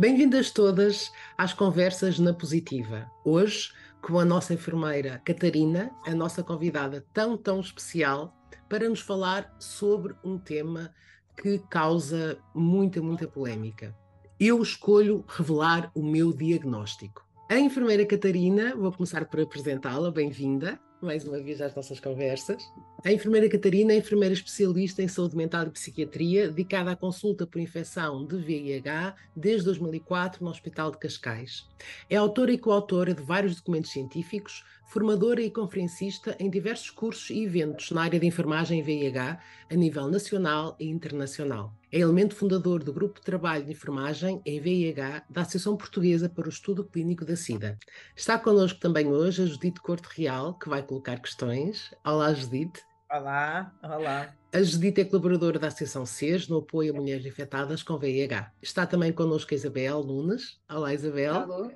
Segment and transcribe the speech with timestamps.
[0.00, 3.06] Bem-vindas todas às Conversas na Positiva.
[3.22, 8.34] Hoje, com a nossa enfermeira Catarina, a nossa convidada tão, tão especial,
[8.66, 10.90] para nos falar sobre um tema
[11.36, 13.94] que causa muita, muita polémica.
[14.40, 17.22] Eu escolho revelar o meu diagnóstico.
[17.50, 22.70] A enfermeira Catarina, vou começar por apresentá-la, bem-vinda mais uma vez às nossas conversas.
[23.04, 27.60] A enfermeira Catarina é enfermeira especialista em saúde mental e psiquiatria, dedicada à consulta por
[27.60, 31.66] infecção de VIH desde 2004 no Hospital de Cascais.
[32.08, 37.44] É autora e coautora de vários documentos científicos, formadora e conferencista em diversos cursos e
[37.44, 41.79] eventos na área de enfermagem VIH a nível nacional e internacional.
[41.92, 46.46] É elemento fundador do Grupo de Trabalho de Enfermagem em VIH da Associação Portuguesa para
[46.46, 47.76] o Estudo Clínico da SIDA.
[48.14, 51.92] Está connosco também hoje a Judite Corte Real, que vai colocar questões.
[52.04, 52.80] Olá, Judite.
[53.10, 54.32] Olá, olá.
[54.52, 58.52] A Judite é colaboradora da Associação SES no apoio a mulheres infectadas com VIH.
[58.62, 60.60] Está também connosco a Isabel Nunes.
[60.70, 61.34] Olá, Isabel.
[61.34, 61.72] Alô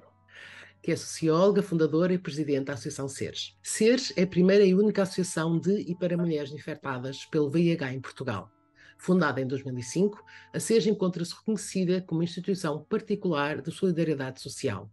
[0.80, 3.56] que é socióloga, fundadora e presidente da Associação SERS.
[3.62, 8.02] SERS é a primeira e única associação de e para mulheres infectadas pelo VIH em
[8.02, 8.50] Portugal.
[8.98, 14.90] Fundada em 2005, a SERS encontra-se reconhecida como instituição particular de solidariedade social.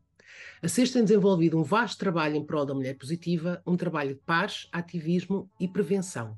[0.62, 4.22] A SERS tem desenvolvido um vasto trabalho em prol da mulher positiva, um trabalho de
[4.22, 6.38] paz, ativismo e prevenção.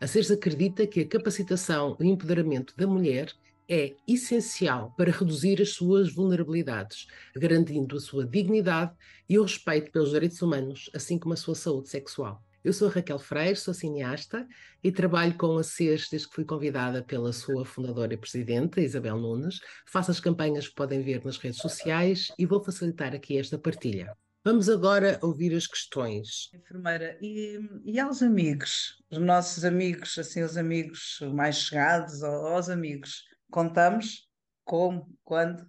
[0.00, 3.32] A SERS acredita que a capacitação e empoderamento da mulher
[3.68, 8.92] é essencial para reduzir as suas vulnerabilidades, garantindo a sua dignidade
[9.28, 12.43] e o respeito pelos direitos humanos, assim como a sua saúde sexual.
[12.64, 14.48] Eu sou Raquel Freire, sou cineasta
[14.82, 19.18] e trabalho com a CES desde que fui convidada pela sua fundadora e presidente, Isabel
[19.18, 19.60] Nunes.
[19.86, 24.16] Faço as campanhas que podem ver nas redes sociais e vou facilitar aqui esta partilha.
[24.42, 26.50] Vamos agora ouvir as questões.
[26.54, 33.24] Enfermeira, e, e aos amigos, os nossos amigos, assim, os amigos mais chegados, aos amigos,
[33.54, 34.28] Contamos
[34.64, 35.64] como, quando?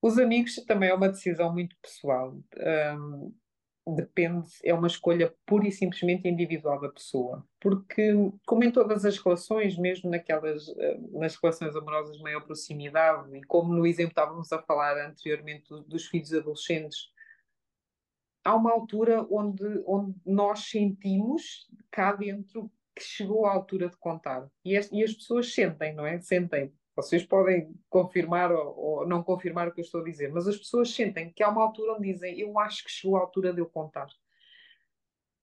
[0.00, 2.34] Os amigos também é uma decisão muito pessoal.
[2.98, 3.34] Um,
[3.86, 7.46] depende, é uma escolha pura e simplesmente individual da pessoa.
[7.60, 8.12] Porque,
[8.44, 13.42] como em todas as relações, mesmo naquelas, eh, nas relações amorosas de maior proximidade, e
[13.44, 17.10] como no exemplo estávamos a falar anteriormente dos filhos adolescentes,
[18.44, 24.48] há uma altura onde, onde nós sentimos cá dentro que chegou a altura de contar.
[24.64, 26.18] E as, e as pessoas sentem, não é?
[26.20, 30.48] Sentem vocês podem confirmar ou, ou, não confirmar o que eu estou a dizer, mas
[30.48, 33.52] as pessoas sentem que há uma altura onde dizem eu acho que chegou a altura
[33.52, 34.08] de eu contar.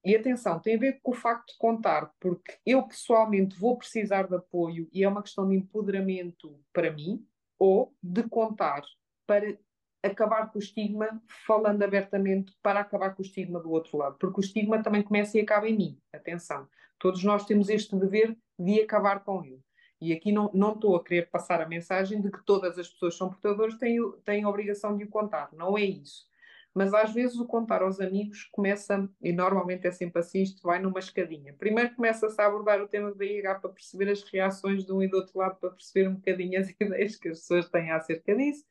[0.03, 4.27] E atenção, tem a ver com o facto de contar, porque eu pessoalmente vou precisar
[4.27, 7.25] de apoio e é uma questão de empoderamento para mim,
[7.57, 8.83] ou de contar
[9.25, 9.57] para
[10.03, 14.41] acabar com o estigma, falando abertamente para acabar com o estigma do outro lado, porque
[14.41, 16.01] o estigma também começa e acaba em mim.
[16.11, 16.67] Atenção,
[16.99, 19.63] todos nós temos este dever de acabar com ele.
[20.03, 23.13] E aqui não, não estou a querer passar a mensagem de que todas as pessoas
[23.13, 25.49] que são portadoras têm, têm a obrigação de o contar.
[25.53, 26.27] Não é isso.
[26.73, 30.79] Mas às vezes o contar aos amigos começa, e normalmente é sempre assim, isto vai
[30.79, 31.53] numa escadinha.
[31.53, 35.07] Primeiro começa-se a abordar o tema do VIH para perceber as reações de um e
[35.07, 38.65] do outro lado, para perceber um bocadinho as ideias que as pessoas têm acerca disso.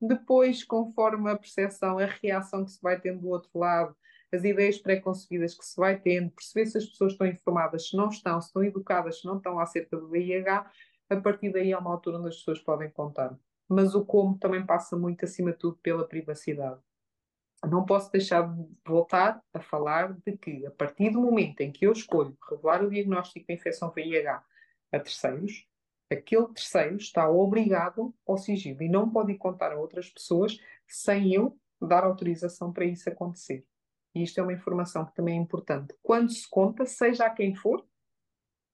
[0.00, 3.94] Depois, conforme a percepção, a reação que se vai tendo do outro lado,
[4.32, 8.08] as ideias pré-concebidas que se vai tendo, perceber se as pessoas estão informadas, se não
[8.08, 10.70] estão, se estão educadas, se não estão acerca do VIH,
[11.10, 13.38] a partir daí é uma altura onde as pessoas podem contar.
[13.68, 16.80] Mas o como também passa muito, acima de tudo, pela privacidade.
[17.66, 21.86] Não posso deixar de voltar a falar de que, a partir do momento em que
[21.86, 24.42] eu escolho revelar o diagnóstico de infecção VIH
[24.92, 25.66] a terceiros,
[26.10, 31.58] aquele terceiro está obrigado ao sigilo e não pode contar a outras pessoas sem eu
[31.80, 33.66] dar autorização para isso acontecer.
[34.14, 35.94] E isto é uma informação que também é importante.
[36.02, 37.86] Quando se conta, seja a quem for,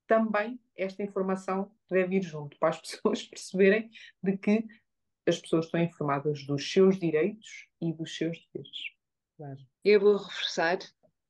[0.07, 3.91] também esta informação deve ir junto, para as pessoas perceberem
[4.23, 4.65] de que
[5.27, 8.79] as pessoas estão informadas dos seus direitos e dos seus deveres.
[9.37, 9.59] Claro.
[9.85, 10.79] Eu vou reforçar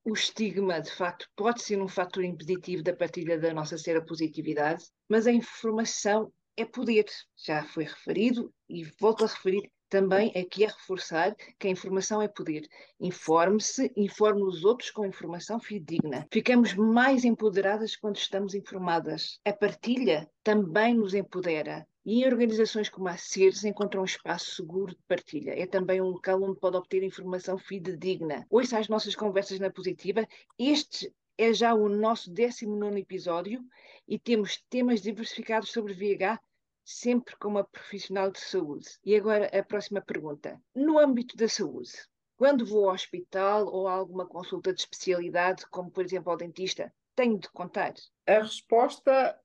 [0.05, 5.27] o estigma, de facto, pode ser um fator impeditivo da partilha da nossa seropositividade, mas
[5.27, 11.37] a informação é poder, já foi referido e volto a referir, também aqui é reforçar
[11.57, 12.69] que a informação é poder.
[12.99, 16.27] Informe-se, informe os outros com informação fidedigna.
[16.33, 19.39] Ficamos mais empoderadas quando estamos informadas.
[19.45, 21.87] A partilha também nos empodera.
[22.05, 25.53] E em organizações como a CERS encontra um espaço seguro de partilha.
[25.57, 28.45] É também um local onde pode obter informação fidedigna.
[28.51, 30.27] Ouça as nossas conversas na positiva.
[30.59, 33.63] Este é já o nosso 19 episódio
[34.09, 36.41] e temos temas diversificados sobre VIH
[36.85, 38.87] sempre como uma profissional de saúde.
[39.05, 40.61] E agora a próxima pergunta.
[40.75, 41.93] No âmbito da saúde,
[42.37, 46.93] quando vou ao hospital ou a alguma consulta de especialidade, como por exemplo ao dentista,
[47.15, 47.95] tenho de contar?
[48.27, 49.39] A resposta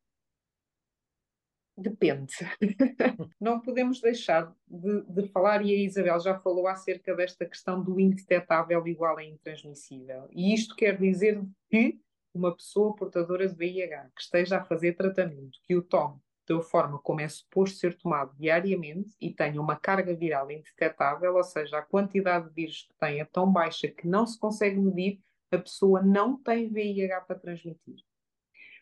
[1.81, 2.33] Depende.
[3.39, 7.97] não podemos deixar de, de, falar, e a Isabel já falou acerca desta questão do
[7.97, 10.27] indetetável igual a intransmissível.
[10.31, 11.97] E isto quer dizer que
[12.33, 16.97] uma pessoa portadora de VIH que esteja a fazer tratamento, que o tome da forma
[16.99, 21.81] como é suposto ser tomado diariamente e tenha uma carga viral indetetável, ou seja, a
[21.81, 26.01] quantidade de vírus que tem é tão baixa que não se consegue medir, a pessoa
[26.01, 27.97] não tem VIH para transmitir.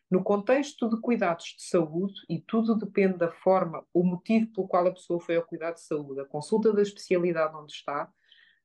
[0.10, 4.88] No contexto de cuidados de saúde, e tudo depende da forma, o motivo pelo qual
[4.88, 8.10] a pessoa foi ao cuidado de saúde, a consulta da especialidade onde está,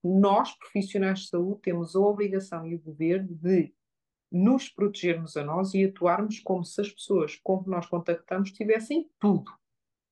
[0.05, 3.35] nós, profissionais de saúde, temos a obrigação e o dever de
[4.33, 9.11] nos protegermos a nós e atuarmos como se as pessoas com que nós contactamos tivessem
[9.19, 9.53] tudo.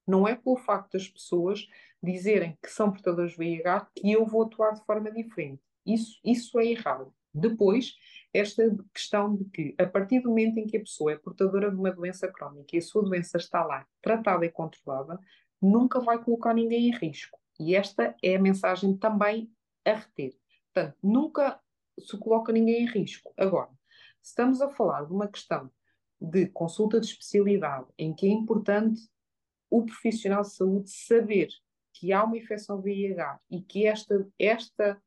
[0.07, 1.67] Não é pelo facto das pessoas
[2.03, 5.63] dizerem que são portadores de VIH que eu vou atuar de forma diferente.
[5.87, 7.13] Isso, isso é errado.
[7.33, 7.95] Depois,
[8.33, 8.63] esta
[8.93, 11.93] questão de que, a partir do momento em que a pessoa é portadora de uma
[11.93, 15.19] doença crónica e a sua doença está lá, tratada e controlada,
[15.61, 17.39] nunca vai colocar ninguém em risco.
[17.59, 19.51] E esta é a mensagem também
[19.85, 20.35] a reter.
[20.73, 21.61] Portanto, nunca
[21.99, 23.33] se coloca ninguém em risco.
[23.37, 23.71] Agora,
[24.23, 25.71] estamos a falar de uma questão
[26.21, 29.01] de consulta de especialidade, em que é importante
[29.71, 31.49] o profissional de saúde saber
[31.95, 35.03] que há uma infecção VIH e que esta, esta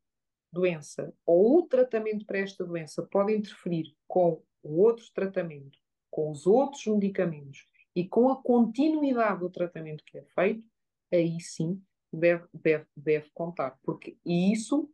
[0.51, 5.77] doença ou o tratamento para esta doença pode interferir com o outro tratamento,
[6.10, 10.63] com os outros medicamentos e com a continuidade do tratamento que é feito,
[11.12, 11.81] aí sim
[12.12, 13.77] deve, deve, deve contar.
[13.83, 14.89] Porque, isso,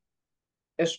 [0.77, 0.98] as,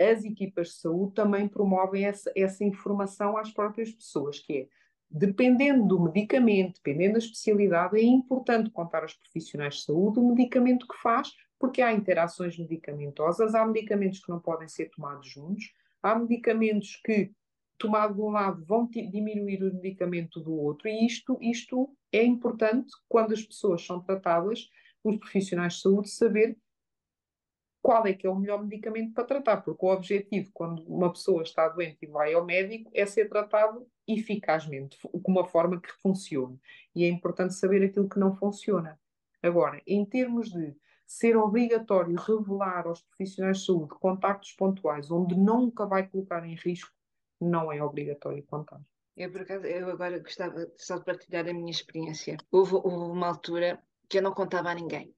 [0.00, 4.68] as equipas de saúde também promovem essa, essa informação às próprias pessoas, que é,
[5.10, 10.86] dependendo do medicamento, dependendo da especialidade, é importante contar aos profissionais de saúde o medicamento
[10.88, 16.18] que faz, porque há interações medicamentosas, há medicamentos que não podem ser tomados juntos, há
[16.18, 17.30] medicamentos que,
[17.78, 22.92] tomado de um lado, vão diminuir o medicamento do outro, e isto, isto é importante
[23.08, 24.68] quando as pessoas são tratadas,
[25.02, 26.56] os profissionais de saúde, saber
[27.84, 31.42] qual é que é o melhor medicamento para tratar, porque o objetivo, quando uma pessoa
[31.42, 36.58] está doente e vai ao médico, é ser tratado eficazmente, com uma forma que funcione.
[36.94, 38.98] E é importante saber aquilo que não funciona.
[39.42, 45.84] Agora, em termos de ser obrigatório revelar aos profissionais de saúde contactos pontuais onde nunca
[45.84, 46.90] vai colocar em risco,
[47.38, 48.80] não é obrigatório contar.
[49.14, 52.38] Eu, por acaso, eu agora gostava só de partilhar a minha experiência.
[52.50, 53.78] Houve, houve uma altura
[54.08, 55.14] que eu não contava a ninguém.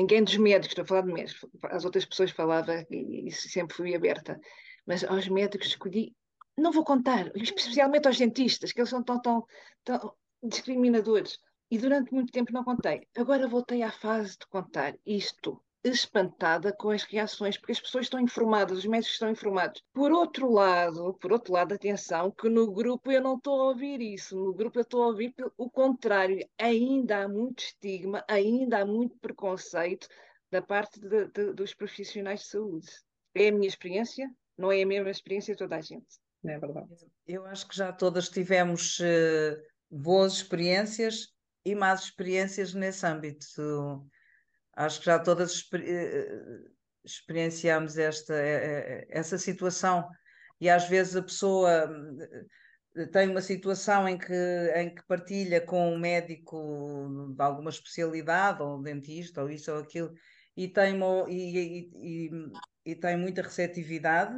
[0.00, 1.50] Ninguém dos médicos, estou a falar de médicos.
[1.64, 4.40] As outras pessoas falavam e, e sempre fui aberta.
[4.86, 6.16] Mas aos médicos escolhi,
[6.56, 9.46] não vou contar, especialmente aos dentistas, que eles são tão, tão,
[9.84, 11.38] tão discriminadores
[11.70, 13.06] e durante muito tempo não contei.
[13.14, 18.20] Agora voltei à fase de contar isto espantada com as reações, porque as pessoas estão
[18.20, 19.82] informadas, os médicos estão informados.
[19.92, 24.00] Por outro lado, por outro lado, atenção, que no grupo eu não estou a ouvir
[24.00, 28.86] isso, no grupo eu estou a ouvir o contrário, ainda há muito estigma, ainda há
[28.86, 30.06] muito preconceito
[30.50, 32.88] da parte de, de, dos profissionais de saúde.
[33.34, 34.28] É a minha experiência,
[34.58, 36.06] não é a mesma experiência de toda a gente.
[36.42, 36.88] Não é verdade.
[37.26, 39.56] Eu acho que já todas tivemos uh,
[39.90, 41.28] boas experiências
[41.64, 44.06] e más experiências nesse âmbito.
[44.80, 46.70] Acho que já todas exper eh,
[47.04, 50.08] experienciamos esta, eh, eh, essa situação.
[50.58, 51.86] E às vezes a pessoa
[53.12, 58.78] tem uma situação em que, em que partilha com um médico de alguma especialidade, ou
[58.78, 60.12] um dentista, ou isso ou aquilo,
[60.56, 60.98] e tem,
[61.28, 62.30] e, e,
[62.86, 64.34] e, tem muita receptividade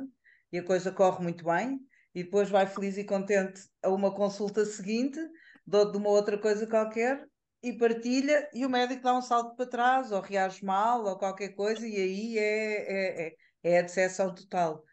[0.52, 1.80] e a coisa corre muito bem,
[2.14, 5.20] e depois vai feliz e contente a uma consulta seguinte
[5.66, 7.26] de uma outra coisa qualquer
[7.62, 11.50] e partilha e o médico dá um salto para trás ou reage mal ou qualquer
[11.50, 14.84] coisa e aí é, é, é, é a decepção total,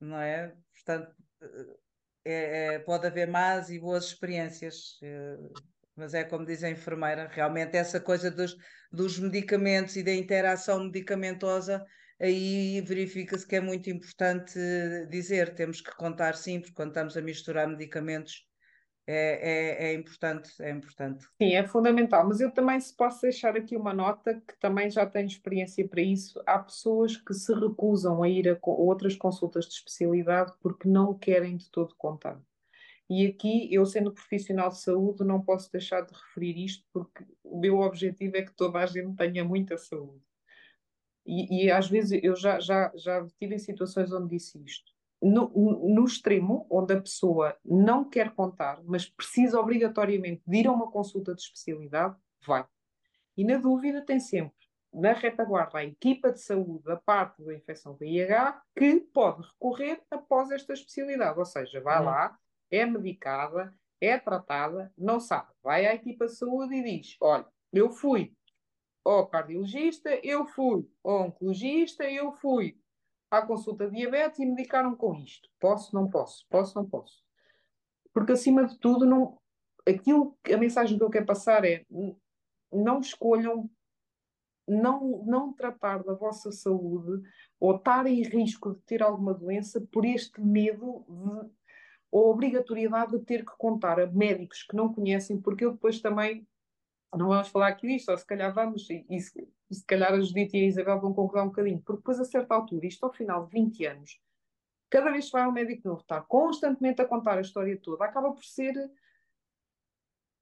[0.00, 0.54] não é?
[0.72, 1.14] Portanto,
[2.24, 5.36] é, é, pode haver más e boas experiências, eh,
[5.96, 8.56] mas é como diz a enfermeira, realmente essa coisa dos,
[8.92, 11.84] dos medicamentos e da interação medicamentosa,
[12.20, 14.58] aí verifica-se que é muito importante
[15.08, 18.45] dizer, temos que contar sim, porque quando estamos a misturar medicamentos
[19.06, 21.24] é, é, é, importante, é importante.
[21.40, 25.06] Sim, é fundamental, mas eu também se posso deixar aqui uma nota que também já
[25.06, 26.42] tenho experiência para isso.
[26.44, 31.56] Há pessoas que se recusam a ir a outras consultas de especialidade porque não querem
[31.56, 32.40] de todo contar.
[33.08, 37.60] E aqui, eu sendo profissional de saúde, não posso deixar de referir isto porque o
[37.60, 40.20] meu objetivo é que toda a gente tenha muita saúde.
[41.24, 45.48] E, e às vezes eu já, já, já tive em situações onde disse isto no,
[45.48, 50.90] no, extremo, onde a pessoa não quer contar, mas precisa obrigatoriamente de ir a uma
[50.90, 52.66] consulta de especialidade, vai.
[53.36, 54.56] E na dúvida, tem sempre
[54.96, 60.50] na retaguarda a equipa de saúde da parte da infecção VIH que pode recorrer após
[60.50, 62.06] esta especialidade, ou seja, vai uhum.
[62.06, 62.38] lá,
[62.70, 67.90] é medicada, é tratada, não sabe, vai à equipa de saúde e diz: Olha, eu
[67.90, 68.34] fui
[69.04, 72.78] ao cardiologista, eu fui ao oncologista, eu fui
[73.30, 75.48] à consulta de diabetes e medicaram com isto.
[75.60, 77.22] Posso, não posso, posso, não posso.
[78.12, 79.38] Porque acima de tudo, não,
[79.86, 81.84] aquilo, a mensagem que eu quero passar é
[82.72, 83.70] não escolham
[84.66, 87.22] não, não tratar da vossa saúde
[87.60, 91.50] ou estar em risco de ter alguma doença por este medo de,
[92.10, 96.46] ou obrigatoriedade de ter que contar a médicos que não conhecem, porque eu depois também
[97.14, 99.18] não vamos falar aqui disto, ou se calhar vamos, e, e,
[99.70, 102.24] e se calhar a Judite e a Isabel vão concordar um bocadinho, porque depois a
[102.24, 104.20] certa altura, isto ao final de 20 anos,
[104.88, 108.32] cada vez que vai um médico novo, está constantemente a contar a história toda, acaba
[108.32, 108.74] por ser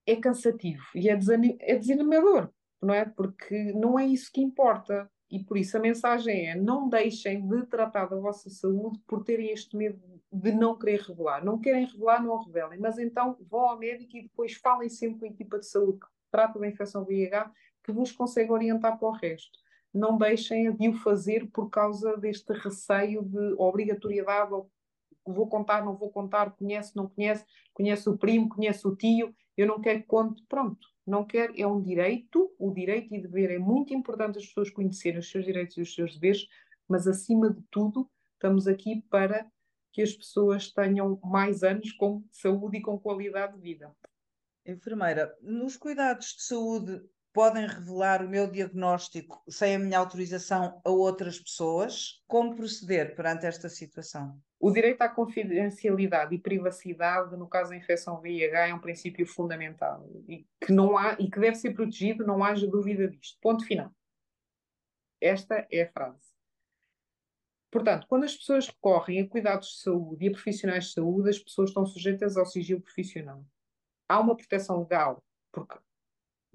[0.07, 2.50] é cansativo e é, desanim, é desanimador,
[2.81, 3.04] não é?
[3.04, 5.11] Porque não é isso que importa.
[5.31, 9.50] E por isso a mensagem é: não deixem de tratar da vossa saúde por terem
[9.50, 10.00] este medo
[10.31, 11.45] de não querer revelar.
[11.45, 12.78] Não querem revelar, não revelem.
[12.78, 16.07] Mas então vão ao médico e depois falem sempre com a equipa de saúde que
[16.31, 17.50] trata da infecção VIH,
[17.84, 19.58] que vos consegue orientar para o resto.
[19.92, 24.68] Não deixem de o fazer por causa deste receio de obrigatoriedade, ou
[25.24, 29.66] vou contar, não vou contar, conhece, não conhece, conhece o primo, conhece o tio, eu
[29.66, 33.58] não quero que conte, pronto não quer, é um direito, o direito e dever é
[33.58, 36.48] muito importante as pessoas conhecerem os seus direitos e os seus deveres,
[36.88, 39.46] mas acima de tudo, estamos aqui para
[39.92, 43.94] que as pessoas tenham mais anos com saúde e com qualidade de vida.
[44.66, 47.02] Enfermeira, nos cuidados de saúde
[47.34, 52.22] podem revelar o meu diagnóstico sem a minha autorização a outras pessoas?
[52.28, 54.40] Como proceder perante esta situação?
[54.60, 60.08] O direito à confidencialidade e privacidade, no caso da infecção VIH, é um princípio fundamental
[60.28, 63.36] e que, não há, e que deve ser protegido, não haja dúvida disto.
[63.42, 63.90] Ponto final.
[65.20, 66.32] Esta é a frase.
[67.68, 71.38] Portanto, quando as pessoas recorrem a cuidados de saúde e a profissionais de saúde, as
[71.40, 73.44] pessoas estão sujeitas ao sigilo profissional.
[74.08, 75.76] Há uma proteção legal, porque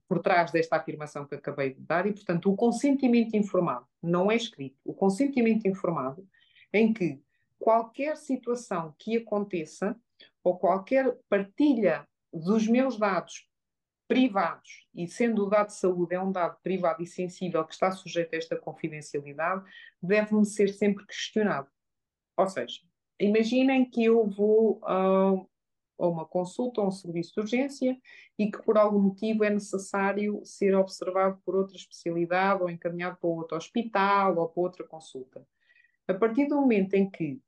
[0.09, 4.35] por trás desta afirmação que acabei de dar, e, portanto, o consentimento informado não é
[4.35, 4.75] escrito.
[4.83, 6.27] O consentimento informado,
[6.73, 7.21] em que
[7.59, 9.95] qualquer situação que aconteça,
[10.43, 13.47] ou qualquer partilha dos meus dados
[14.07, 17.91] privados, e sendo o dado de saúde é um dado privado e sensível que está
[17.91, 19.63] sujeito a esta confidencialidade,
[20.01, 21.69] deve-me ser sempre questionado.
[22.35, 22.81] Ou seja,
[23.19, 25.47] imaginem que eu vou uh,
[25.99, 27.97] a uma consulta ou um serviço de urgência
[28.37, 33.29] e que por algum motivo é necessário ser observado por outra especialidade ou encaminhado para
[33.29, 35.45] outro hospital ou para outra consulta.
[36.07, 37.39] A partir do momento em que,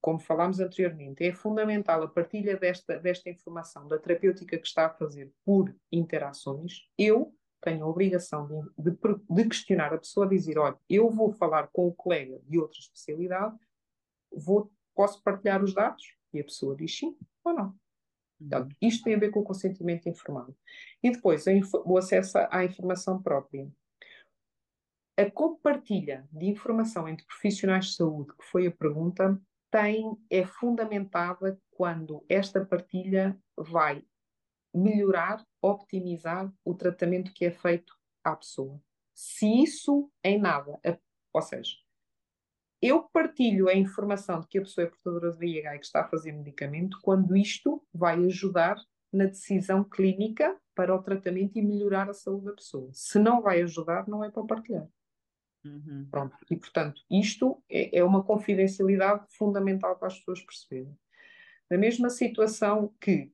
[0.00, 4.90] como falámos anteriormente, é fundamental a partilha desta, desta informação da terapêutica que está a
[4.90, 8.98] fazer por interações, eu tenho a obrigação de, de,
[9.28, 13.56] de questionar a pessoa, dizer, olha, eu vou falar com o colega de outra especialidade,
[14.32, 16.16] vou, posso partilhar os dados?
[16.32, 17.74] E a pessoa diz sim ou não.
[18.38, 20.56] Portanto, isto tem a ver com o consentimento informado.
[21.02, 21.44] E depois,
[21.84, 23.70] o acesso à informação própria.
[25.16, 29.40] A compartilha de informação entre profissionais de saúde, que foi a pergunta,
[29.70, 34.04] tem, é fundamentada quando esta partilha vai
[34.74, 38.80] melhorar, optimizar o tratamento que é feito à pessoa.
[39.14, 40.78] Se isso em nada,
[41.32, 41.76] ou seja,
[42.80, 46.02] eu partilho a informação de que a pessoa é portadora de VIH e que está
[46.02, 48.76] a fazer medicamento quando isto vai ajudar
[49.12, 52.90] na decisão clínica para o tratamento e melhorar a saúde da pessoa.
[52.92, 54.86] Se não vai ajudar, não é para partilhar.
[55.64, 56.06] Uhum.
[56.10, 56.36] Pronto.
[56.50, 60.96] E, portanto, isto é, é, uma confidencialidade fundamental para as pessoas perceberem.
[61.70, 63.32] Na mesma situação que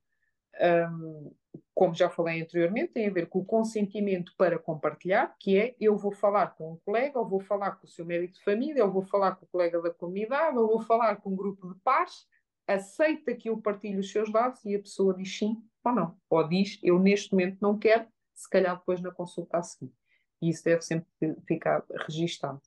[0.91, 1.35] um,
[1.75, 5.97] como já falei anteriormente, tem a ver com o consentimento para compartilhar, que é eu
[5.97, 8.93] vou falar com um colega, ou vou falar com o seu médico de família, ou
[8.93, 12.27] vou falar com o colega da comunidade, ou vou falar com um grupo de pares,
[12.67, 16.17] aceita que eu partilhe os seus dados e a pessoa diz sim ou não.
[16.31, 19.93] Ou diz eu neste momento não quero, se calhar depois na consulta a seguir.
[20.41, 21.09] E isso deve sempre
[21.47, 22.61] ficar registado.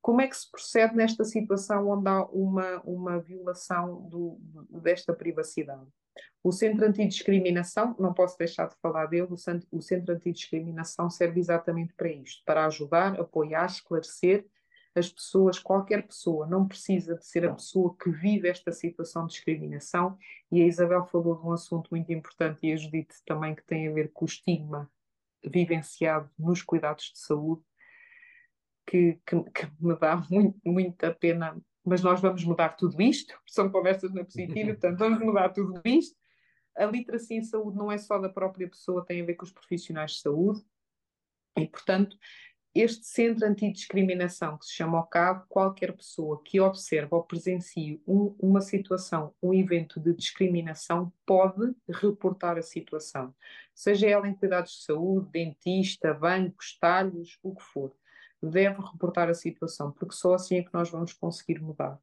[0.00, 4.38] Como é que se procede nesta situação onde há uma, uma violação do,
[4.82, 5.86] desta privacidade?
[6.42, 12.10] O Centro Antidiscriminação, não posso deixar de falar dele, o Centro Antidiscriminação serve exatamente para
[12.10, 14.46] isto, para ajudar, apoiar, esclarecer
[14.94, 19.32] as pessoas, qualquer pessoa, não precisa de ser a pessoa que vive esta situação de
[19.32, 20.18] discriminação,
[20.50, 23.88] e a Isabel falou de um assunto muito importante, e a Judite também, que tem
[23.88, 24.90] a ver com o estigma
[25.44, 27.62] vivenciado nos cuidados de saúde,
[28.86, 31.56] que, que, que me dá muito, muita pena
[31.88, 36.16] mas nós vamos mudar tudo isto, são conversas na positiva, portanto, vamos mudar tudo isto.
[36.76, 39.52] A literacia em saúde não é só da própria pessoa, tem a ver com os
[39.52, 40.62] profissionais de saúde,
[41.56, 42.16] e, portanto,
[42.74, 48.60] este centro antidiscriminação que se chama OCAD, qualquer pessoa que observe ou presencie um, uma
[48.60, 53.34] situação, um evento de discriminação, pode reportar a situação.
[53.74, 57.92] Seja ela em cuidados de saúde, dentista, bancos, talhos, o que for.
[58.42, 61.98] Deve reportar a situação, porque só assim é que nós vamos conseguir mudar.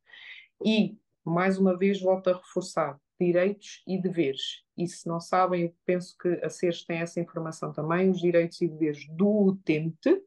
[0.64, 4.64] E, mais uma vez, volto a reforçar: direitos e deveres.
[4.78, 8.62] E se não sabem, eu penso que a SERS tem essa informação também, os direitos
[8.62, 10.22] e deveres do utente,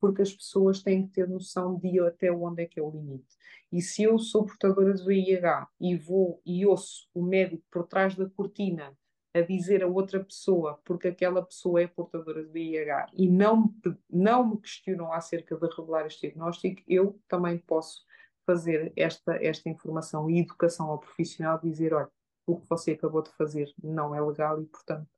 [0.00, 3.36] porque as pessoas têm que ter noção de até onde é que é o limite.
[3.70, 8.14] E se eu sou portadora de VIH e vou e ouço o médico por trás
[8.16, 8.92] da cortina
[9.34, 13.74] a dizer a outra pessoa, porque aquela pessoa é portadora de VIH, e não
[14.10, 18.04] não me questionam acerca de revelar este diagnóstico, eu também posso
[18.44, 22.10] fazer esta, esta informação e educação ao profissional, dizer, olha,
[22.46, 25.08] o que você acabou de fazer não é legal e, portanto,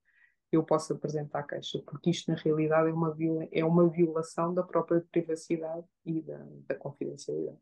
[0.52, 4.54] eu posso apresentar a queixa, porque isto na realidade é uma, viola, é uma violação
[4.54, 7.58] da própria privacidade e da, da confidencialidade.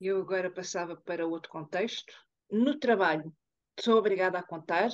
[0.00, 2.14] Eu agora passava para outro contexto.
[2.50, 3.34] No trabalho,
[3.80, 4.88] sou obrigada a contar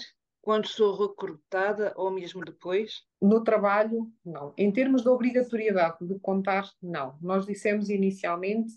[0.45, 3.03] quando sou recrutada ou mesmo depois?
[3.21, 4.53] No trabalho, não.
[4.59, 7.17] Em termos de obrigatoriedade de contar, não.
[7.23, 8.77] Nós dissemos inicialmente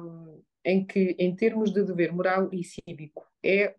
[0.00, 3.74] um, em que, em termos de dever moral e cívico, é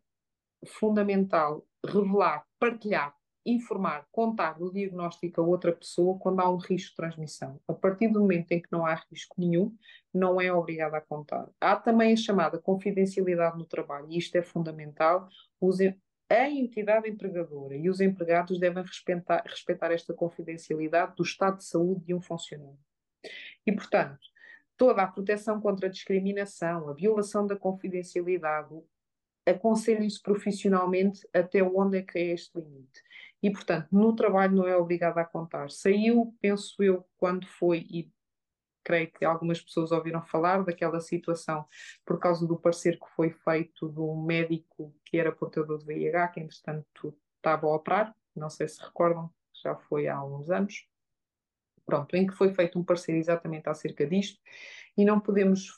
[0.67, 3.15] fundamental revelar, partilhar
[3.45, 7.59] informar, contar o diagnóstico a outra pessoa quando há um risco de transmissão.
[7.67, 9.75] A partir do momento em que não há risco nenhum,
[10.11, 11.47] não é obrigado a contar.
[11.61, 15.29] Há também a chamada confidencialidade no trabalho, e isto é fundamental.
[16.29, 22.05] A entidade empregadora e os empregados devem respeitar, respeitar esta confidencialidade do estado de saúde
[22.05, 22.79] de um funcionário.
[23.65, 24.19] E, portanto,
[24.77, 28.75] toda a proteção contra a discriminação, a violação da confidencialidade,
[29.45, 33.01] aconselhem-se profissionalmente até onde é que é este limite.
[33.43, 35.69] E, portanto, no trabalho não é obrigado a contar.
[35.69, 38.11] Saiu, penso eu, quando foi, e
[38.83, 41.65] creio que algumas pessoas ouviram falar daquela situação
[42.05, 46.41] por causa do parecer que foi feito do médico que era portador de VIH, que
[46.41, 49.31] entretanto estava a operar, não sei se recordam,
[49.63, 50.85] já foi há uns anos.
[51.85, 54.41] Pronto, em que foi feito um parecer exatamente acerca disto,
[54.97, 55.71] e não podemos.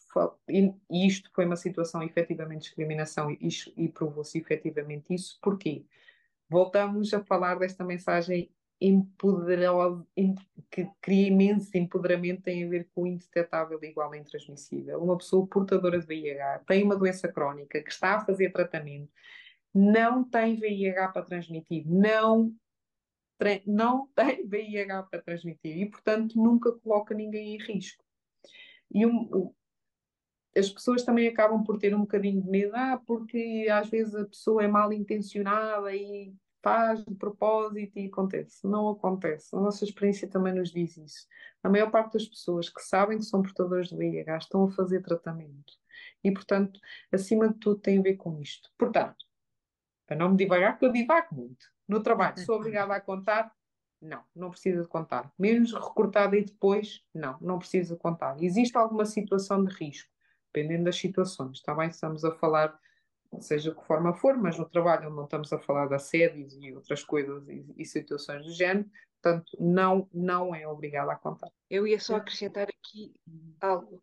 [0.50, 0.74] E,
[1.06, 5.38] isto foi uma situação efetivamente de discriminação, e, e provou-se efetivamente isso.
[5.40, 5.86] Porquê?
[6.50, 10.06] voltamos a falar desta mensagem empoderosa,
[10.70, 15.02] que cria imenso empoderamento, tem a ver com o indetetável igual e intransmissível.
[15.02, 19.12] Uma pessoa portadora de VIH tem uma doença crónica que está a fazer tratamento,
[19.74, 22.54] não tem VIH para transmitir, não,
[23.66, 28.04] não tem VIH para transmitir e, portanto, nunca coloca ninguém em risco.
[28.94, 29.54] E um,
[30.56, 34.26] as pessoas também acabam por ter um bocadinho de medo, ah, porque às vezes a
[34.26, 36.34] pessoa é mal intencionada e
[36.68, 38.68] faz de propósito e acontece.
[38.68, 39.56] Não acontece.
[39.56, 41.26] A nossa experiência também nos diz isso.
[41.64, 45.02] A maior parte das pessoas que sabem que são portadores de VIH estão a fazer
[45.02, 45.74] tratamento.
[46.24, 46.80] E, portanto,
[47.12, 48.70] acima de tudo, tem a ver com isto.
[48.78, 49.26] Portanto,
[50.06, 51.66] para não me divagar, porque eu divago muito.
[51.88, 53.52] No trabalho, sou obrigada a contar?
[54.02, 55.32] Não, não precisa de contar.
[55.40, 57.02] Menos recortada e depois?
[57.14, 58.42] Não, não precisa de contar.
[58.44, 60.12] Existe alguma situação de risco?
[60.58, 61.90] dependendo das situações, está bem?
[61.90, 62.78] Estamos a falar,
[63.40, 66.74] seja de que forma for, mas no trabalho não estamos a falar de assédios e
[66.74, 68.90] outras coisas e, e situações do género,
[69.22, 71.50] portanto, não, não é obrigado a contar.
[71.70, 73.14] Eu ia só acrescentar aqui
[73.60, 74.02] algo.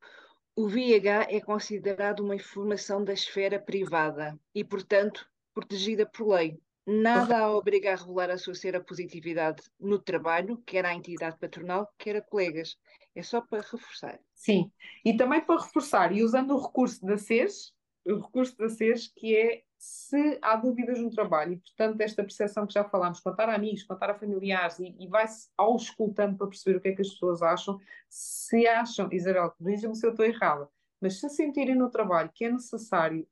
[0.57, 6.59] O VIH é considerado uma informação da esfera privada e, portanto, protegida por lei.
[6.87, 12.17] Nada a obrigar a revelar a sua seropositividade no trabalho, quer à entidade patronal, quer
[12.17, 12.77] a colegas.
[13.15, 14.21] É só para reforçar.
[14.35, 14.71] Sim,
[15.05, 17.73] e também para reforçar, e usando o recurso da SES,
[18.07, 22.73] recurso da SES, que é se há dúvidas no trabalho, e portanto esta percepção que
[22.73, 26.81] já falámos, contar a amigos, contar a familiares, e, e vai-se auscultando para perceber o
[26.81, 30.69] que é que as pessoas acham, se acham, Isabel, corrija-me se eu estou errada,
[31.01, 33.27] mas se sentirem no trabalho que é necessário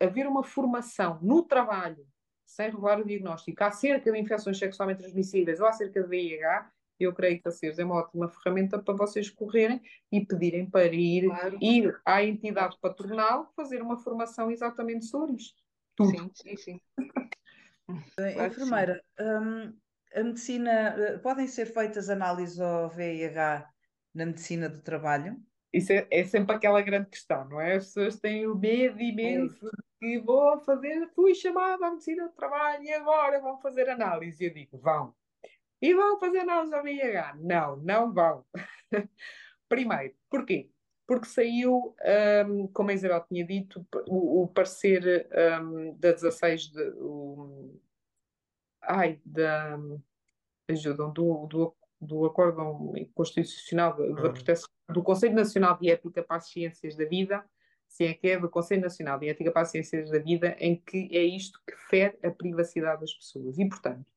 [0.00, 2.06] haver uma formação no trabalho,
[2.44, 7.40] sem revelar o diagnóstico, acerca de infecções sexualmente transmissíveis ou acerca de VIH, eu creio
[7.40, 9.80] que a CERS é uma ótima ferramenta para vocês correrem
[10.12, 11.58] e pedirem para ir, claro.
[11.60, 15.60] ir à entidade patronal fazer uma formação exatamente sobre isto.
[15.96, 16.10] Tudo.
[16.10, 16.80] Sim, sim, sim.
[18.14, 19.72] claro Enfermeira, hum,
[20.14, 23.68] a medicina, eh, podem ser feitas análises ao VIH
[24.14, 25.36] na medicina do trabalho?
[25.72, 27.74] Isso é, é, sempre aquela grande questão, não é?
[27.74, 29.70] As pessoas têm o medo imenso é.
[29.98, 34.44] que vou fazer, fui chamada à medicina do trabalho e agora vão fazer análise.
[34.44, 35.12] Eu digo, vão,
[35.84, 37.36] e vão fazer ao VIH?
[37.40, 38.42] Não, não vão.
[39.68, 40.70] Primeiro, porquê?
[41.06, 41.94] Porque saiu,
[42.48, 45.28] um, como a Isabel tinha dito, o, o parecer
[45.62, 47.78] um, da 16 de, o,
[48.80, 49.78] ai, da
[50.70, 54.14] ajudam, do, do, do Acórdão Constitucional da uhum.
[54.14, 57.44] Proteção, do Conselho Nacional de Ética para as Ciências da Vida,
[57.94, 60.74] se é que é do Conselho Nacional de Ética para as Ciências da Vida, em
[60.74, 63.56] que é isto que fere a privacidade das pessoas.
[63.56, 64.10] E, portanto,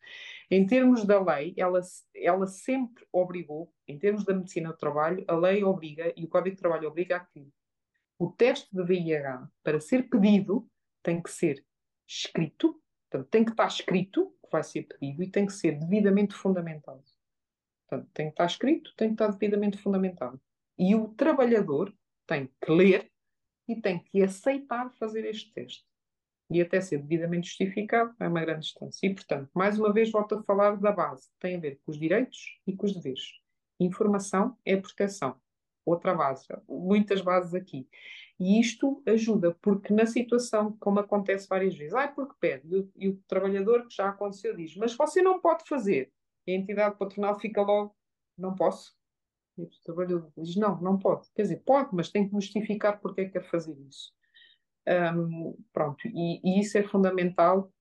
[0.50, 1.80] em termos da lei, ela,
[2.16, 6.56] ela sempre obrigou, em termos da medicina do trabalho, a lei obriga, e o Código
[6.56, 7.48] de Trabalho obriga a que
[8.18, 10.68] o teste de VIH, para ser pedido,
[11.04, 11.64] tem que ser
[12.08, 16.34] escrito, portanto, tem que estar escrito que vai ser pedido e tem que ser devidamente
[16.34, 17.04] fundamentado.
[17.88, 20.42] Portanto, tem que estar escrito, tem que estar devidamente fundamentado.
[20.80, 21.94] E o trabalhador
[22.26, 23.12] tem que ler
[23.68, 25.86] e tem que aceitar fazer este teste.
[26.50, 29.06] E até ser devidamente justificado é uma grande distância.
[29.06, 31.30] E, portanto, mais uma vez volto a falar da base.
[31.40, 33.34] Tem a ver com os direitos e com os deveres.
[33.80, 35.36] Informação é proteção.
[35.86, 36.46] Outra base.
[36.68, 37.88] Muitas bases aqui.
[38.40, 42.92] E isto ajuda, porque na situação, como acontece várias vezes, ah, porque pede, e o,
[42.96, 46.12] e o trabalhador que já aconteceu diz, mas você não pode fazer.
[46.46, 47.96] E a entidade patronal fica logo,
[48.38, 48.97] não posso.
[49.58, 51.28] O trabalhador diz, não, não pode.
[51.36, 54.14] Quer dizer, pode, mas tem que justificar porque é que quer fazer isso.
[54.88, 57.72] Um, pronto, e, e, isso é fundamental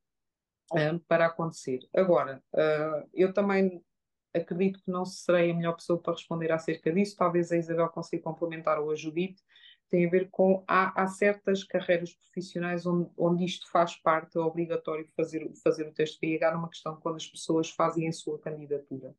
[0.73, 1.81] um, para acontecer.
[1.95, 3.81] Agora, uh, eu também
[4.35, 8.23] acredito que não serei a melhor pessoa para responder acerca disso, talvez a Isabel consiga
[8.23, 9.43] complementar ou a Judite,
[9.89, 14.41] tem a ver com há, há certas carreiras profissionais onde, onde isto faz parte, é
[14.41, 19.15] obrigatório fazer, fazer o teste VIH numa questão quando as pessoas fazem a sua candidatura.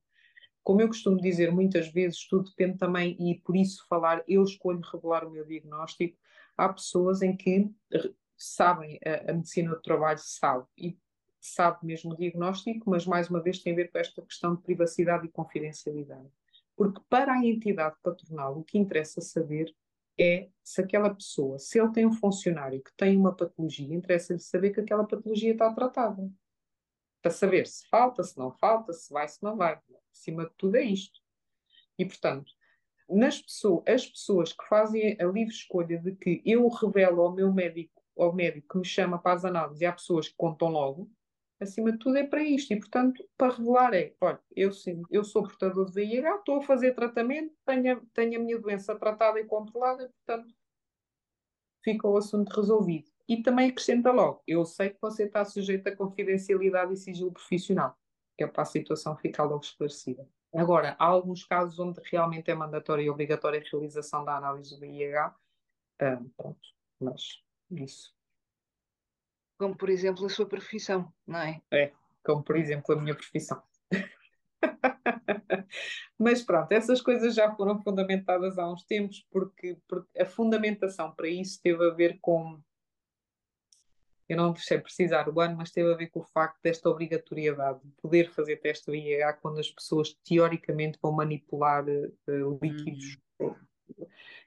[0.68, 4.82] Como eu costumo dizer muitas vezes, tudo depende também, e por isso falar, eu escolho
[4.82, 6.18] revelar o meu diagnóstico.
[6.58, 7.72] Há pessoas em que
[8.36, 11.00] sabem, a, a medicina do trabalho sabe, e
[11.40, 14.62] sabe mesmo o diagnóstico, mas mais uma vez tem a ver com esta questão de
[14.62, 16.28] privacidade e confidencialidade.
[16.76, 19.74] Porque para a entidade patronal o que interessa saber
[20.20, 24.72] é se aquela pessoa, se ele tem um funcionário que tem uma patologia, interessa-lhe saber
[24.72, 26.30] que aquela patologia está tratada.
[27.22, 29.80] Para saber se falta, se não falta, se vai, se não vai.
[30.14, 31.20] Acima de tudo é isto.
[31.98, 32.52] E, portanto,
[33.10, 37.52] nas pessoas, as pessoas que fazem a livre escolha de que eu revelo ao meu
[37.54, 41.10] médico, ao médico que me chama para as análises, e há pessoas que contam logo,
[41.60, 42.72] acima de tudo é para isto.
[42.74, 46.62] E, portanto, para revelar é, olha, eu, sim, eu sou portador de VIH, estou a
[46.62, 50.54] fazer tratamento, tenho, tenho a minha doença tratada e controlada, e, portanto,
[51.84, 53.10] fica o assunto resolvido.
[53.28, 57.98] E também acrescenta logo, eu sei que você está sujeito a confidencialidade e sigilo profissional,
[58.38, 60.28] que é para a situação ficar logo esclarecida.
[60.54, 64.80] Agora, há alguns casos onde realmente é mandatória e obrigatória a realização da análise do
[64.80, 65.36] VIH,
[66.00, 66.60] ah, pronto,
[67.00, 68.18] mas isso
[69.58, 71.62] como por exemplo a sua profissão, não é?
[71.72, 71.92] É,
[72.24, 73.62] como por exemplo a minha profissão.
[76.18, 81.28] Mas pronto, essas coisas já foram fundamentadas há uns tempos, porque, porque, a fundamentação para
[81.28, 82.60] isso teve a ver com.
[84.28, 87.80] Eu não sei precisar o ano, mas teve a ver com o facto desta obrigatoriedade
[87.84, 93.56] de poder fazer teste do IEH quando as pessoas teoricamente vão manipular uh, líquidos uhum.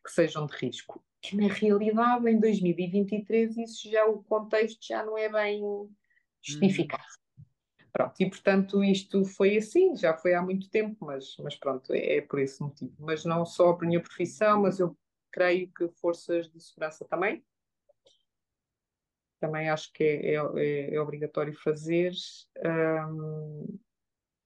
[0.04, 5.16] que sejam de risco que na realidade em 2023 isso já o contexto já não
[5.18, 5.60] é bem
[6.42, 7.02] justificado.
[7.38, 7.44] Hum.
[7.92, 12.16] Pronto, e portanto isto foi assim, já foi há muito tempo, mas, mas pronto, é,
[12.16, 12.94] é por esse motivo.
[12.98, 14.96] Mas não só a minha profissão, mas eu
[15.30, 17.44] creio que forças de segurança também.
[19.40, 22.12] Também acho que é, é, é obrigatório fazer.
[22.64, 23.78] Um,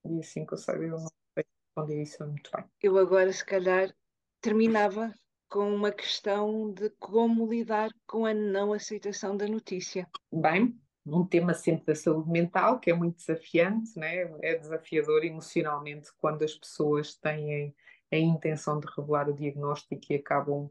[0.07, 2.64] e assim que eu sei, eu não sei responder isso muito bem.
[2.80, 3.94] Eu agora, se calhar,
[4.40, 5.12] terminava
[5.48, 10.09] com uma questão de como lidar com a não aceitação da notícia.
[10.33, 14.22] Bem, um tema sempre da saúde mental, que é muito desafiante, né?
[14.42, 17.74] é desafiador emocionalmente quando as pessoas têm
[18.11, 20.70] a intenção de revelar o diagnóstico e acabam.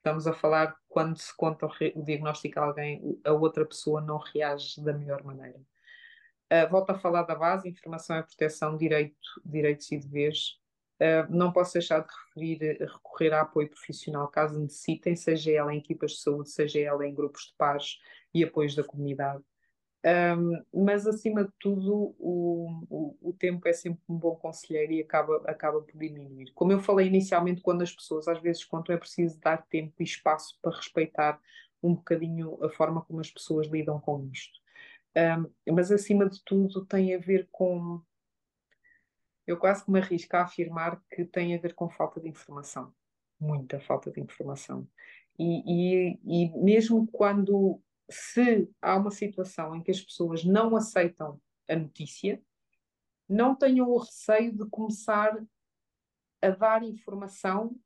[0.00, 4.82] Estamos a falar quando se conta o diagnóstico a alguém, a outra pessoa não reage
[4.82, 5.60] da melhor maneira.
[6.50, 10.58] Uh, volto a falar da base, informação e proteção, direito, direitos e deveres.
[10.98, 15.78] Uh, não posso deixar de referir, recorrer a apoio profissional caso necessitem, seja ela em
[15.78, 17.98] equipas de saúde, seja ela em grupos de pares
[18.32, 19.44] e apoios da comunidade.
[20.02, 25.02] Um, mas, acima de tudo, o, o, o, tempo é sempre um bom conselheiro e
[25.02, 26.52] acaba, acaba por diminuir.
[26.54, 30.04] Como eu falei inicialmente, quando as pessoas às vezes contam, é preciso dar tempo e
[30.04, 31.38] espaço para respeitar
[31.82, 34.58] um bocadinho a forma como as pessoas lidam com isto.
[35.16, 38.00] Um, mas, acima de tudo, tem a ver com
[39.46, 42.94] eu quase que me arrisco a afirmar que tem a ver com falta de informação.
[43.38, 44.86] Muita falta de informação.
[45.38, 51.40] E, e, e mesmo quando se há uma situação em que as pessoas não aceitam
[51.68, 52.42] a notícia,
[53.28, 55.40] não tenham o receio de começar
[56.42, 57.76] a dar informação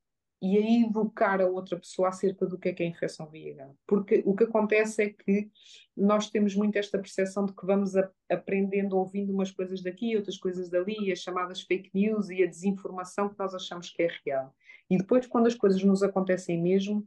[0.41, 3.71] e a educar a outra pessoa acerca do que é que é a infecção VIH.
[3.87, 5.51] Porque o que acontece é que
[5.97, 10.37] nós temos muito esta percepção de que vamos a, aprendendo, ouvindo umas coisas daqui, outras
[10.37, 14.55] coisas dali, as chamadas fake news e a desinformação que nós achamos que é real.
[14.91, 17.07] E depois, quando as coisas nos acontecem mesmo,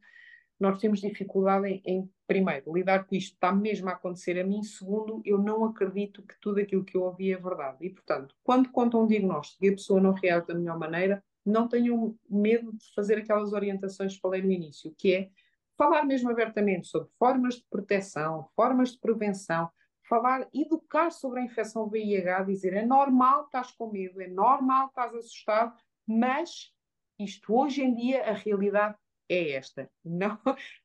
[0.60, 4.64] nós temos dificuldade em, em, primeiro, lidar com isto, está mesmo a acontecer a mim,
[4.64, 7.78] segundo, eu não acredito que tudo aquilo que eu ouvi é verdade.
[7.82, 11.68] E, portanto, quando contam um diagnóstico e a pessoa não reage da melhor maneira, não
[11.68, 15.30] tenham medo de fazer aquelas orientações que falei no início, que é
[15.78, 19.70] falar mesmo abertamente sobre formas de proteção, formas de prevenção,
[20.10, 25.14] falar, educar sobre a infecção VIH, dizer é normal estás com medo, é normal estás
[25.14, 25.74] assustado,
[26.06, 26.74] mas
[27.20, 28.96] isto hoje em dia a realidade
[29.30, 29.90] é esta.
[30.04, 30.40] Não,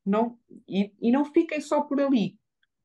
[0.04, 2.38] não, e, e não fiquem só por ali.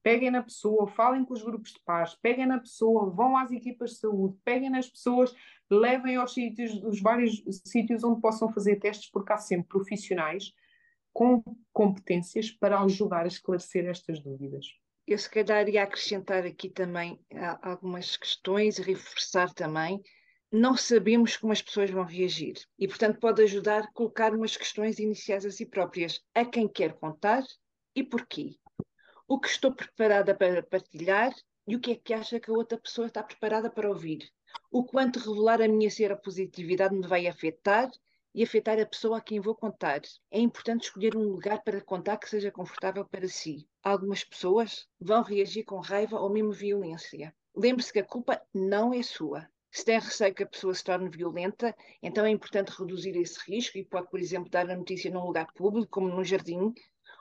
[0.04, 3.92] Peguem na pessoa, falem com os grupos de paz, peguem na pessoa, vão às equipas
[3.92, 5.36] de saúde, peguem nas pessoas,
[5.70, 10.54] levem aos sítios, os vários sítios onde possam fazer testes, porque há sempre profissionais
[11.12, 11.44] com
[11.74, 14.66] competências para ajudar a esclarecer estas dúvidas.
[15.06, 17.20] Eu se calhar ia acrescentar aqui também
[17.62, 20.02] algumas questões e reforçar também
[20.52, 24.98] não sabemos como as pessoas vão reagir e, portanto, pode ajudar a colocar umas questões
[24.98, 27.44] iniciais a si próprias, a quem quer contar
[27.94, 28.58] e porquê.
[29.28, 31.34] O que estou preparada para partilhar
[31.68, 34.30] e o que é que acha que a outra pessoa está preparada para ouvir.
[34.72, 35.90] O quanto revelar a minha
[36.24, 37.92] positividade me vai afetar
[38.34, 40.02] e afetar a pessoa a quem vou contar.
[40.32, 43.68] É importante escolher um lugar para contar que seja confortável para si.
[43.84, 47.36] Algumas pessoas vão reagir com raiva ou mesmo violência.
[47.54, 49.50] Lembre-se que a culpa não é sua.
[49.78, 53.78] Se tem receio que a pessoa se torne violenta, então é importante reduzir esse risco
[53.78, 56.74] e pode, por exemplo, dar a notícia num lugar público, como num jardim,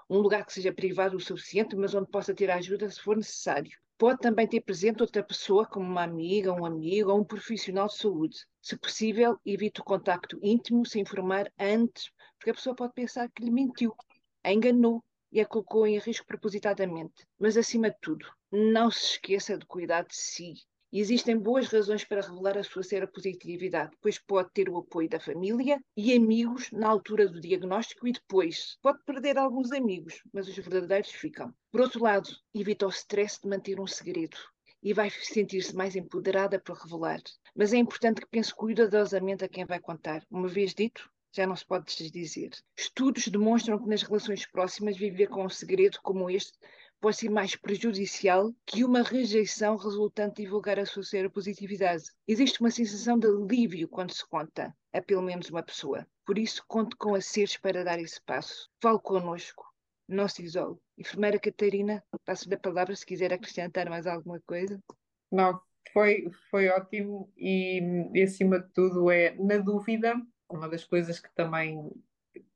[0.08, 3.78] um lugar que seja privado o suficiente, mas onde possa ter ajuda se for necessário.
[3.98, 7.98] Pode também ter presente outra pessoa, como uma amiga, um amigo ou um profissional de
[7.98, 8.38] saúde.
[8.62, 13.44] Se possível, evite o contacto íntimo sem informar antes, porque a pessoa pode pensar que
[13.44, 13.94] lhe mentiu,
[14.42, 17.26] a enganou e a colocou em risco propositadamente.
[17.38, 20.54] Mas, acima de tudo, não se esqueça de cuidar de si
[20.92, 25.80] existem boas razões para revelar a sua seropositividade, pois pode ter o apoio da família
[25.96, 28.76] e amigos na altura do diagnóstico e depois.
[28.82, 31.52] Pode perder alguns amigos, mas os verdadeiros ficam.
[31.70, 34.36] Por outro lado, evita o stress de manter um segredo
[34.82, 37.20] e vai sentir-se mais empoderada para revelar.
[37.54, 40.22] Mas é importante que pense cuidadosamente a quem vai contar.
[40.30, 42.50] Uma vez dito, já não se pode desdizer.
[42.78, 46.56] Estudos demonstram que nas relações próximas viver com um segredo como este
[47.06, 52.02] pode ser mais prejudicial que uma rejeição resultante de divulgar a sua seropositividade.
[52.26, 56.04] Existe uma sensação de alívio quando se conta a pelo menos uma pessoa.
[56.26, 58.68] Por isso, conte com aceres para dar esse passo.
[58.82, 59.64] Fale connosco.
[60.08, 60.78] Não se isole.
[60.98, 64.82] Enfermeira Catarina, passo-lhe a palavra se quiser acrescentar mais alguma coisa.
[65.30, 65.60] Não,
[65.92, 71.32] foi, foi ótimo e, e acima de tudo é, na dúvida, uma das coisas que
[71.36, 71.88] também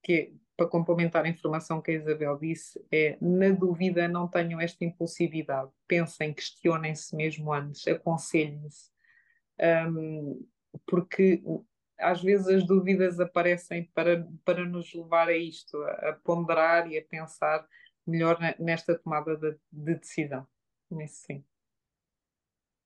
[0.02, 4.85] que, para complementar a informação que a Isabel disse, é na dúvida não tenham esta
[4.85, 8.90] impulsividade, pensem, questionem-se mesmo antes, aconselhem-se,
[9.88, 10.46] um,
[10.87, 11.42] porque
[11.99, 16.99] às vezes as dúvidas aparecem para, para nos levar a isto, a, a ponderar e
[16.99, 17.66] a pensar
[18.07, 20.46] melhor nesta tomada de, de decisão.
[20.90, 21.44] Nesse sim.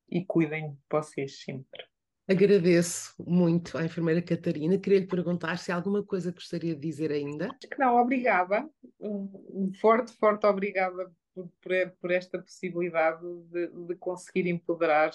[0.09, 1.85] E cuidem de vocês sempre.
[2.27, 4.79] Agradeço muito à enfermeira Catarina.
[4.79, 7.51] Queria lhe perguntar se há alguma coisa gostaria de dizer ainda.
[7.79, 8.69] Não, obrigada.
[8.99, 15.11] Um forte, forte obrigada por, por esta possibilidade de, de conseguir empoderar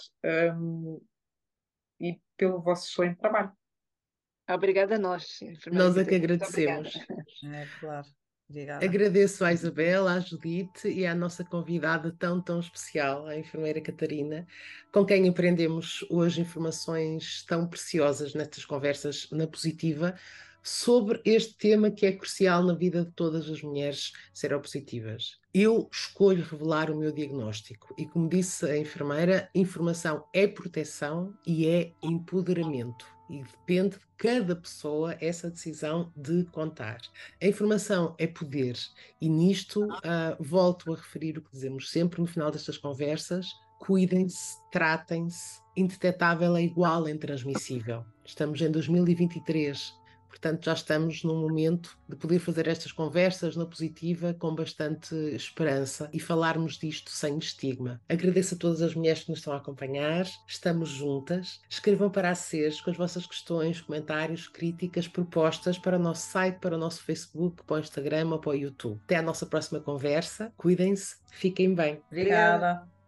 [0.55, 1.01] um,
[1.99, 3.51] e pelo vosso excelente trabalho.
[4.47, 5.39] Obrigada a nós.
[5.71, 6.95] Nós é que agradecemos.
[7.43, 8.07] É claro.
[8.49, 8.83] Obrigada.
[8.83, 14.47] Agradeço à Isabel, à Judite e à nossa convidada tão, tão especial, a enfermeira Catarina,
[14.91, 20.15] com quem aprendemos hoje informações tão preciosas nestas conversas na positiva
[20.63, 25.39] sobre este tema que é crucial na vida de todas as mulheres seropositivas.
[25.53, 31.67] Eu escolho revelar o meu diagnóstico e, como disse a enfermeira, informação é proteção e
[31.67, 36.99] é empoderamento e depende de cada pessoa essa decisão de contar.
[37.41, 38.77] A informação é poder
[39.21, 43.47] e nisto uh, volto a referir o que dizemos sempre no final destas conversas:
[43.79, 45.61] cuidem-se, tratem-se.
[45.77, 48.03] Indetetável é igual a intransmissível.
[48.25, 49.93] Estamos em 2023
[50.29, 56.09] Portanto, já estamos num momento de poder fazer estas conversas na positiva com bastante esperança
[56.13, 57.99] e falarmos disto sem estigma.
[58.07, 60.25] Agradeço a todas as mulheres que nos estão a acompanhar.
[60.47, 61.59] Estamos juntas.
[61.69, 66.59] Escrevam para a SES com as vossas questões, comentários, críticas, propostas para o nosso site,
[66.59, 68.99] para o nosso Facebook, para o Instagram ou para o YouTube.
[69.03, 70.53] Até à nossa próxima conversa.
[70.55, 71.17] Cuidem-se.
[71.31, 72.01] Fiquem bem.
[72.07, 72.98] Obrigada.